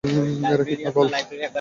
এরা 0.45 0.63
কি 0.69 0.75
পাগল? 0.85 1.07